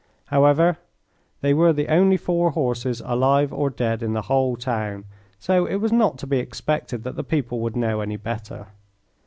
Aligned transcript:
However, 0.33 0.79
they 1.41 1.53
were 1.53 1.71
the 1.73 1.87
only 1.87 2.17
four 2.17 2.49
horses, 2.49 3.03
alive 3.05 3.53
or 3.53 3.69
dead, 3.69 4.01
in 4.01 4.13
the 4.13 4.23
whole 4.23 4.55
town, 4.55 5.05
so 5.37 5.67
it 5.67 5.75
was 5.75 5.91
not 5.91 6.17
to 6.17 6.25
be 6.25 6.39
expected 6.39 7.03
that 7.03 7.15
the 7.17 7.23
people 7.23 7.59
would 7.59 7.75
know 7.75 8.01
any 8.01 8.17
better. 8.17 8.69